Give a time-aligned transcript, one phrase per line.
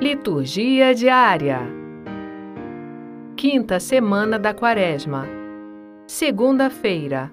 [0.00, 1.60] Liturgia diária.
[3.36, 5.24] Quinta semana da Quaresma.
[6.04, 7.32] Segunda-feira,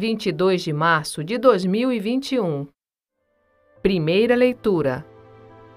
[0.00, 2.66] 22 de março de 2021.
[3.82, 5.04] Primeira leitura.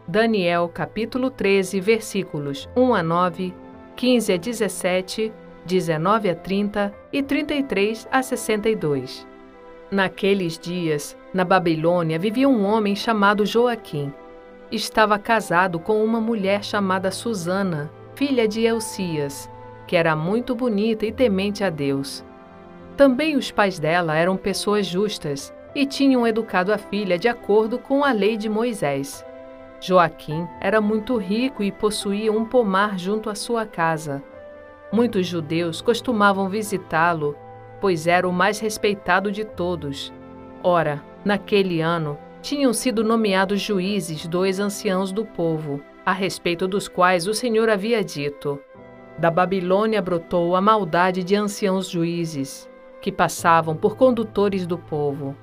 [0.07, 3.53] Daniel capítulo 13, versículos 1 a 9,
[3.97, 5.33] 15 a 17,
[5.65, 9.27] 19 a 30 e 33 a 62.
[9.91, 14.13] Naqueles dias, na Babilônia vivia um homem chamado Joaquim
[14.71, 19.49] estava casado com uma mulher chamada Susana, filha de Elcias,
[19.85, 22.25] que era muito bonita e temente a Deus.
[22.97, 28.03] Também os pais dela eram pessoas justas e tinham educado a filha de acordo com
[28.03, 29.23] a lei de Moisés.
[29.79, 34.23] Joaquim era muito rico e possuía um pomar junto à sua casa.
[34.91, 37.35] Muitos judeus costumavam visitá-lo,
[37.79, 40.11] pois era o mais respeitado de todos.
[40.63, 47.27] Ora, naquele ano, tinham sido nomeados juízes dois anciãos do povo, a respeito dos quais
[47.27, 48.57] o Senhor havia dito:
[49.19, 52.69] Da Babilônia brotou a maldade de anciãos juízes,
[53.01, 55.35] que passavam por condutores do povo.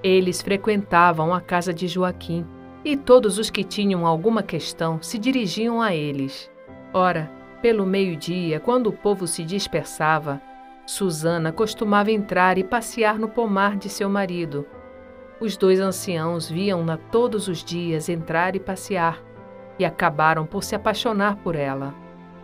[0.00, 2.46] Eles frequentavam a casa de Joaquim,
[2.84, 6.48] e todos os que tinham alguma questão se dirigiam a eles.
[6.92, 10.40] Ora, pelo meio-dia, quando o povo se dispersava,
[10.86, 14.64] Susana costumava entrar e passear no pomar de seu marido
[15.40, 19.22] os dois anciãos viam-na todos os dias entrar e passear
[19.78, 21.94] e acabaram por se apaixonar por ela.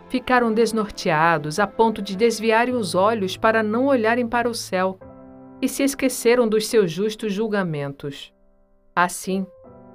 [0.09, 4.99] Ficaram desnorteados a ponto de desviarem os olhos para não olharem para o céu
[5.61, 8.33] e se esqueceram dos seus justos julgamentos.
[8.93, 9.45] Assim,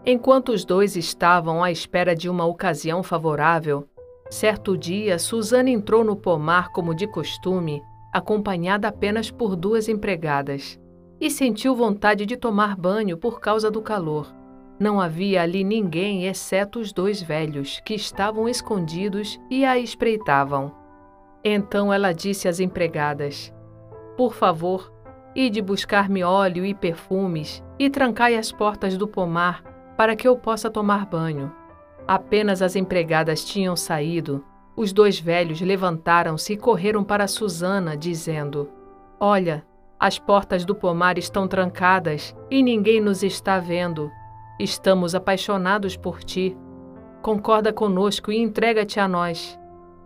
[0.04, 3.86] enquanto os dois estavam à espera de uma ocasião favorável,
[4.30, 10.80] certo dia Susana entrou no pomar como de costume, acompanhada apenas por duas empregadas
[11.20, 14.34] e sentiu vontade de tomar banho por causa do calor.
[14.78, 20.74] Não havia ali ninguém exceto os dois velhos, que estavam escondidos e a espreitavam.
[21.42, 23.54] Então ela disse às empregadas:
[24.16, 24.92] Por favor,
[25.34, 29.62] ide buscar-me óleo e perfumes e trancai as portas do pomar
[29.96, 31.50] para que eu possa tomar banho.
[32.06, 34.44] Apenas as empregadas tinham saído,
[34.76, 38.68] os dois velhos levantaram-se e correram para Susana, dizendo:
[39.18, 39.64] Olha,
[39.98, 44.10] as portas do pomar estão trancadas e ninguém nos está vendo.
[44.60, 46.56] Estamos apaixonados por ti.
[47.22, 49.58] Concorda conosco e entrega-te a nós.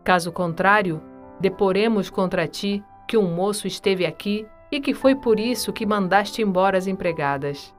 [0.04, 1.02] Caso contrário,
[1.40, 6.40] deporemos contra ti que um moço esteve aqui e que foi por isso que mandaste
[6.40, 7.74] embora as empregadas.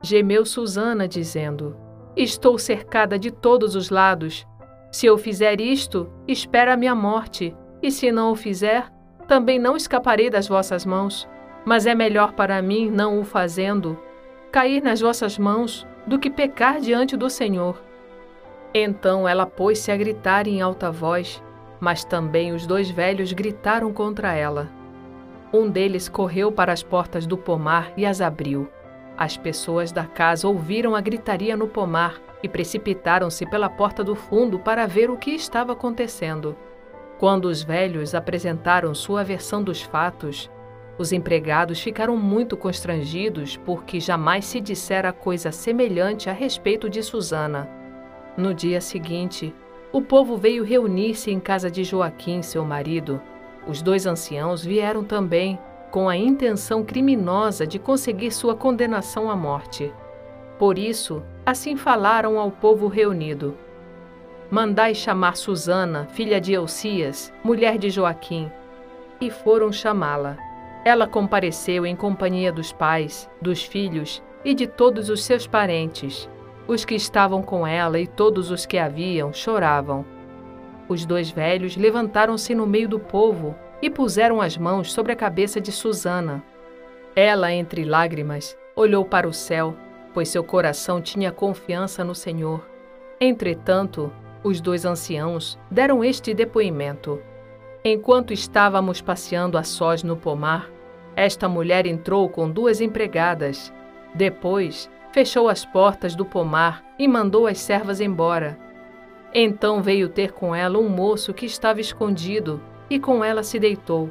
[0.00, 1.76] Gemeu Susana, dizendo:
[2.16, 4.46] Estou cercada de todos os lados.
[4.90, 8.92] Se eu fizer isto, espera a minha morte, e se não o fizer,
[9.32, 11.26] também não escaparei das vossas mãos.
[11.64, 13.98] Mas é melhor para mim, não o fazendo,
[14.50, 17.82] cair nas vossas mãos do que pecar diante do Senhor.
[18.74, 21.42] Então ela pôs-se a gritar em alta voz,
[21.80, 24.68] mas também os dois velhos gritaram contra ela.
[25.50, 28.68] Um deles correu para as portas do pomar e as abriu.
[29.16, 34.58] As pessoas da casa ouviram a gritaria no pomar e precipitaram-se pela porta do fundo
[34.58, 36.54] para ver o que estava acontecendo.
[37.22, 40.50] Quando os velhos apresentaram sua versão dos fatos,
[40.98, 47.70] os empregados ficaram muito constrangidos porque jamais se dissera coisa semelhante a respeito de Susana.
[48.36, 49.54] No dia seguinte,
[49.92, 53.22] o povo veio reunir-se em casa de Joaquim, seu marido.
[53.68, 55.60] Os dois anciãos vieram também,
[55.92, 59.92] com a intenção criminosa de conseguir sua condenação à morte.
[60.58, 63.56] Por isso, assim falaram ao povo reunido:
[64.52, 68.52] Mandai chamar Susana, filha de Elcias, mulher de Joaquim.
[69.18, 70.36] E foram chamá-la.
[70.84, 76.28] Ela compareceu em companhia dos pais, dos filhos e de todos os seus parentes.
[76.68, 80.04] Os que estavam com ela e todos os que haviam choravam.
[80.86, 85.62] Os dois velhos levantaram-se no meio do povo e puseram as mãos sobre a cabeça
[85.62, 86.44] de Susana.
[87.16, 89.74] Ela, entre lágrimas, olhou para o céu,
[90.12, 92.60] pois seu coração tinha confiança no Senhor.
[93.18, 94.12] Entretanto,
[94.42, 97.20] os dois anciãos deram este depoimento.
[97.84, 100.70] Enquanto estávamos passeando a sós no pomar,
[101.14, 103.72] esta mulher entrou com duas empregadas.
[104.14, 108.58] Depois, fechou as portas do pomar e mandou as servas embora.
[109.34, 114.10] Então veio ter com ela um moço que estava escondido e com ela se deitou.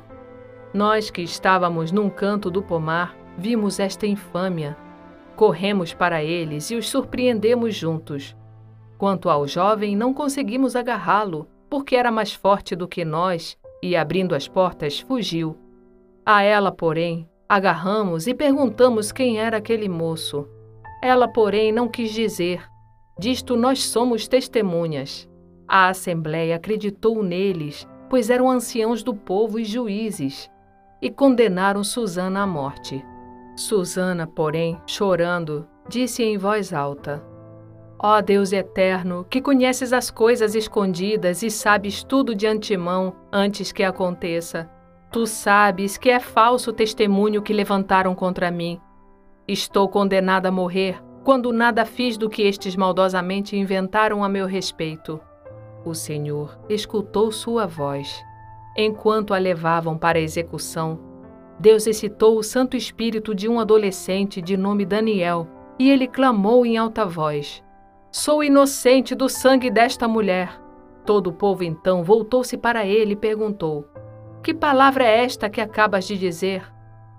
[0.74, 4.76] Nós que estávamos num canto do pomar vimos esta infâmia.
[5.36, 8.36] Corremos para eles e os surpreendemos juntos.
[9.02, 14.36] Quanto ao jovem, não conseguimos agarrá-lo, porque era mais forte do que nós e, abrindo
[14.36, 15.58] as portas, fugiu.
[16.24, 20.48] A ela, porém, agarramos e perguntamos quem era aquele moço.
[21.02, 22.64] Ela, porém, não quis dizer.
[23.18, 25.28] Disto nós somos testemunhas.
[25.68, 30.48] A Assembleia acreditou neles, pois eram anciãos do povo e juízes,
[31.02, 33.04] e condenaram Susana à morte.
[33.56, 37.31] Susana, porém, chorando, disse em voz alta:
[38.04, 43.84] Ó Deus eterno, que conheces as coisas escondidas e sabes tudo de antemão antes que
[43.84, 44.68] aconteça,
[45.12, 48.82] tu sabes que é falso o testemunho que levantaram contra mim.
[49.48, 55.22] Estou condenada a morrer quando nada fiz do que estes maldosamente inventaram a meu respeito.
[55.86, 58.20] O Senhor escutou sua voz.
[58.76, 61.00] Enquanto a levavam para a execução,
[61.60, 66.78] Deus excitou o Santo Espírito de um adolescente de nome Daniel, e ele clamou em
[66.78, 67.64] alta voz:
[68.14, 70.62] Sou inocente do sangue desta mulher.
[71.06, 73.88] Todo o povo então voltou-se para ele e perguntou:
[74.44, 76.62] Que palavra é esta que acabas de dizer?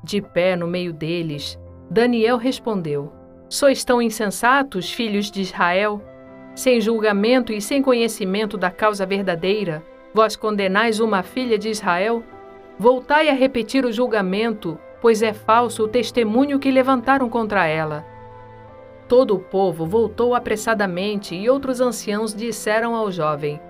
[0.04, 1.58] De pé no meio deles,
[1.90, 3.10] Daniel respondeu:
[3.48, 6.02] Sois tão insensatos, filhos de Israel?
[6.54, 12.22] Sem julgamento e sem conhecimento da causa verdadeira, vós condenais uma filha de Israel?
[12.78, 18.11] Voltai a repetir o julgamento, pois é falso o testemunho que levantaram contra ela.
[19.08, 23.60] Todo o povo voltou apressadamente e outros anciãos disseram ao jovem: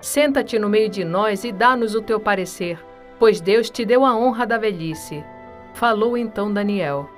[0.00, 2.78] Senta-te no meio de nós e dá-nos o teu parecer,
[3.18, 5.22] pois Deus te deu a honra da velhice.
[5.74, 7.10] Falou então Daniel: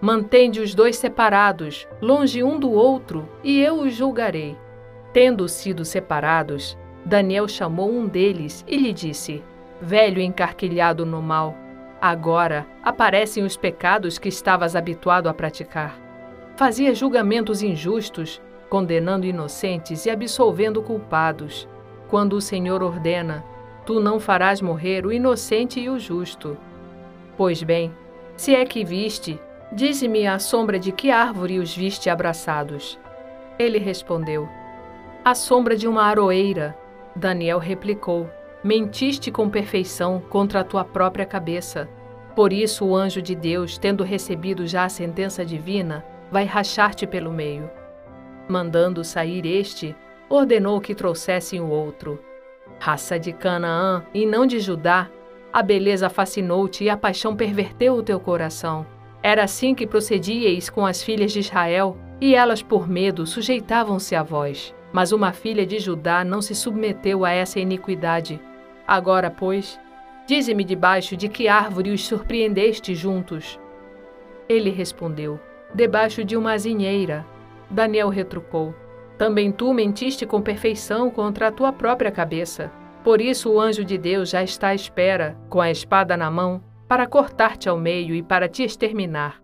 [0.00, 4.56] Mantende os dois separados, longe um do outro, e eu os julgarei.
[5.12, 9.42] Tendo sido separados, Daniel chamou um deles e lhe disse:
[9.80, 11.56] Velho encarquilhado no mal,
[12.00, 16.03] agora aparecem os pecados que estavas habituado a praticar.
[16.56, 18.40] Fazia julgamentos injustos,
[18.70, 21.68] condenando inocentes e absolvendo culpados.
[22.08, 23.44] Quando o Senhor ordena,
[23.84, 26.56] tu não farás morrer o inocente e o justo.
[27.36, 27.92] Pois bem,
[28.36, 29.36] se é que viste,
[29.72, 33.00] dize-me à sombra de que árvore os viste abraçados.
[33.58, 34.48] Ele respondeu:
[35.24, 36.78] À sombra de uma aroeira.
[37.16, 38.30] Daniel replicou:
[38.62, 41.88] Mentiste com perfeição contra a tua própria cabeça.
[42.36, 46.04] Por isso, o anjo de Deus, tendo recebido já a sentença divina,
[46.34, 47.70] vai rachar-te pelo meio.
[48.48, 49.94] Mandando sair este,
[50.28, 52.20] ordenou que trouxessem o outro.
[52.80, 55.08] Raça de Canaã e não de Judá,
[55.52, 58.84] a beleza fascinou-te e a paixão perverteu o teu coração.
[59.22, 64.22] Era assim que procedieis com as filhas de Israel, e elas, por medo, sujeitavam-se a
[64.24, 64.74] vós.
[64.92, 68.40] Mas uma filha de Judá não se submeteu a essa iniquidade.
[68.88, 69.78] Agora, pois,
[70.26, 73.56] dize-me debaixo de que árvore os surpreendeste juntos.
[74.48, 75.38] Ele respondeu:
[75.74, 77.26] debaixo de uma azinheira.
[77.68, 78.74] Daniel retrucou:
[79.18, 82.70] Também tu mentiste com perfeição contra a tua própria cabeça.
[83.02, 86.62] Por isso o anjo de Deus já está à espera, com a espada na mão,
[86.88, 89.42] para cortar-te ao meio e para te exterminar.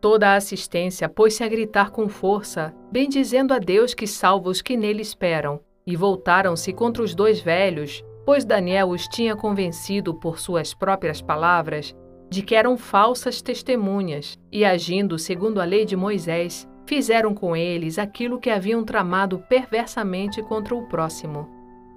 [0.00, 4.76] Toda a assistência pôs-se a gritar com força, bendizendo a Deus que salva os que
[4.76, 10.74] nele esperam, e voltaram-se contra os dois velhos, pois Daniel os tinha convencido por suas
[10.74, 11.94] próprias palavras
[12.34, 17.96] de que eram falsas testemunhas e, agindo segundo a lei de Moisés, fizeram com eles
[17.96, 21.48] aquilo que haviam tramado perversamente contra o próximo.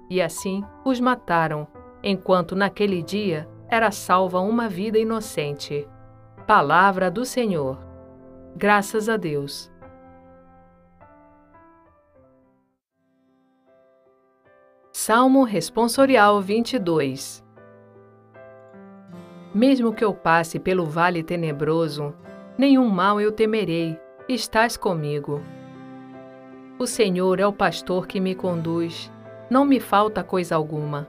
[0.08, 1.66] E assim os mataram,
[2.04, 5.86] enquanto naquele dia era salva uma vida inocente.
[6.46, 7.76] Palavra do Senhor.
[8.56, 9.68] Graças a Deus.
[14.92, 17.44] Salmo Responsorial 22
[19.54, 22.14] mesmo que eu passe pelo vale tenebroso,
[22.56, 25.42] nenhum mal eu temerei, estás comigo.
[26.78, 29.10] O Senhor é o pastor que me conduz,
[29.50, 31.08] não me falta coisa alguma.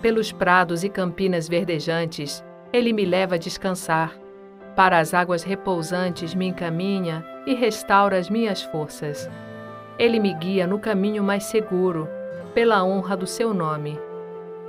[0.00, 4.16] Pelos prados e campinas verdejantes, ele me leva a descansar.
[4.74, 9.28] Para as águas repousantes me encaminha e restaura as minhas forças.
[9.98, 12.08] Ele me guia no caminho mais seguro,
[12.54, 14.00] pela honra do seu nome.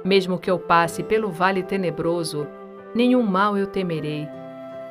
[0.03, 2.45] Mesmo que eu passe pelo vale tenebroso,
[2.93, 4.27] nenhum mal eu temerei.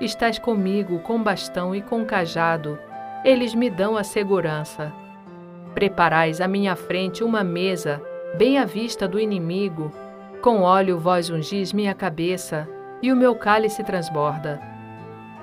[0.01, 2.79] Estás comigo com bastão e com cajado,
[3.25, 4.93] eles me dão a segurança.
[5.75, 8.03] Preparais à minha frente uma mesa,
[8.37, 9.93] bem à vista do inimigo.
[10.41, 12.69] Com óleo vós ungis minha cabeça,
[13.01, 14.61] e o meu cálice transborda.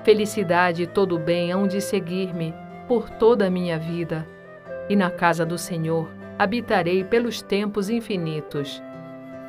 [0.04, 2.54] Felicidade e todo bem hão de seguir-me
[2.86, 4.26] por toda a minha vida,
[4.88, 8.82] e na casa do Senhor habitarei pelos tempos infinitos.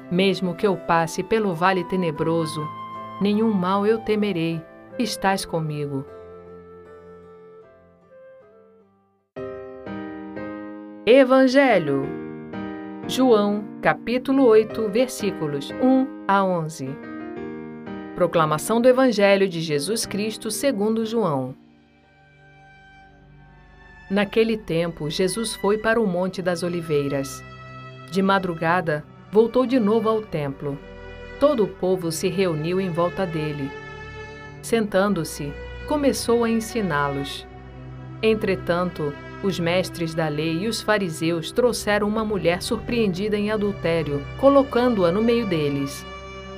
[0.09, 2.67] Mesmo que eu passe pelo vale tenebroso,
[3.21, 4.59] nenhum mal eu temerei,
[4.97, 6.03] estás comigo.
[11.05, 12.03] Evangelho
[13.07, 16.89] João, capítulo 8, versículos 1 a 11.
[18.15, 21.53] Proclamação do Evangelho de Jesus Cristo segundo João.
[24.09, 27.43] Naquele tempo, Jesus foi para o Monte das Oliveiras.
[28.11, 30.77] De madrugada, voltou de novo ao templo.
[31.41, 33.71] Todo o povo se reuniu em volta dele.
[34.61, 35.51] Sentando-se,
[35.87, 37.47] começou a ensiná-los.
[38.21, 45.11] Entretanto, os mestres da lei e os fariseus trouxeram uma mulher surpreendida em adultério, colocando-a
[45.11, 46.05] no meio deles.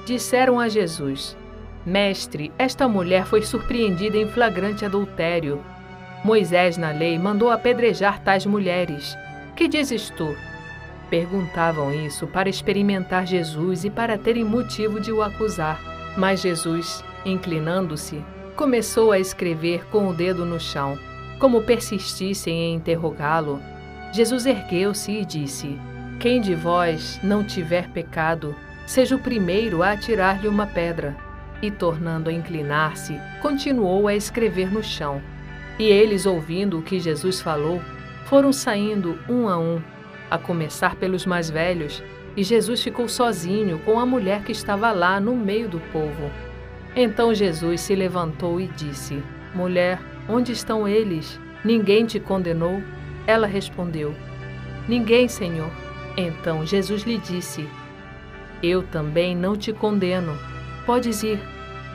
[0.06, 1.38] Disseram a Jesus:
[1.86, 5.64] Mestre, esta mulher foi surpreendida em flagrante adultério.
[6.26, 9.18] Moisés, na lei, mandou apedrejar tais mulheres.
[9.56, 10.36] Que dizes tu?
[11.14, 15.80] Perguntavam isso para experimentar Jesus e para terem motivo de o acusar.
[16.18, 18.20] Mas Jesus, inclinando-se,
[18.56, 20.98] começou a escrever com o dedo no chão.
[21.38, 23.62] Como persistissem em interrogá-lo,
[24.12, 25.80] Jesus ergueu-se e disse:
[26.20, 28.56] Quem de vós não tiver pecado,
[28.88, 31.16] seja o primeiro a atirar-lhe uma pedra.
[31.62, 35.22] E, tornando a inclinar-se, continuou a escrever no chão.
[35.78, 37.80] E eles, ouvindo o que Jesus falou,
[38.26, 39.80] foram saindo um a um,
[40.34, 42.02] a começar pelos mais velhos,
[42.36, 46.32] e Jesus ficou sozinho com a mulher que estava lá no meio do povo.
[46.96, 49.22] Então Jesus se levantou e disse:
[49.54, 51.40] Mulher, onde estão eles?
[51.64, 52.82] Ninguém te condenou?
[53.28, 54.16] Ela respondeu:
[54.90, 55.70] Ninguém, Senhor.
[56.18, 57.70] Então Jesus lhe disse:
[58.64, 60.36] Eu também não te condeno.
[60.84, 61.40] Podes ir,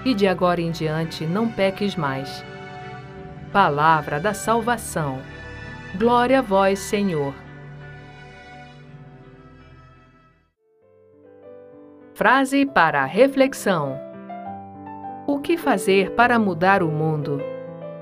[0.04, 2.45] e de agora em diante não peques mais.
[3.52, 5.21] Palavra da salvação.
[5.97, 7.35] Glória a vós, Senhor.
[12.18, 13.96] Frase para reflexão:
[15.25, 17.40] O que fazer para mudar o mundo?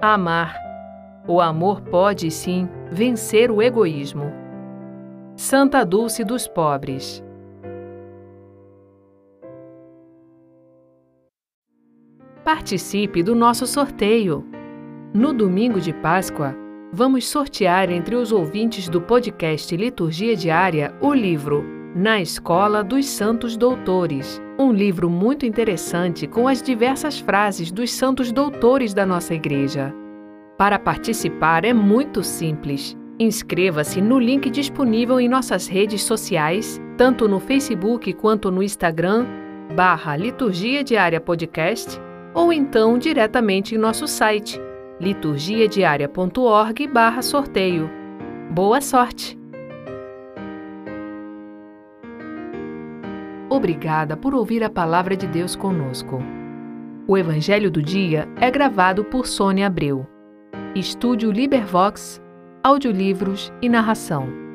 [0.01, 0.57] Amar.
[1.29, 4.33] O amor pode sim vencer o egoísmo.
[5.37, 7.23] Santa Dulce dos Pobres.
[12.43, 14.47] Participe do nosso sorteio.
[15.13, 16.57] No domingo de Páscoa,
[16.91, 23.57] vamos sortear entre os ouvintes do podcast Liturgia Diária o livro Na Escola dos Santos
[23.57, 29.95] Doutores, um livro muito interessante com as diversas frases dos santos doutores da nossa igreja.
[30.59, 32.95] Para participar é muito simples.
[33.19, 39.25] Inscreva-se no link disponível em nossas redes sociais, tanto no Facebook quanto no Instagram,
[39.75, 41.99] barra Liturgia Diária Podcast
[42.35, 44.61] ou então diretamente em nosso site
[45.01, 47.91] liturgiadiaria.org/sorteio.
[48.51, 49.46] Boa sorte!
[53.57, 56.19] Obrigada por ouvir a palavra de Deus conosco.
[57.09, 60.07] O Evangelho do Dia é gravado por Sônia Abreu.
[60.75, 62.21] Estúdio Libervox,
[62.63, 64.46] audiolivros e narração.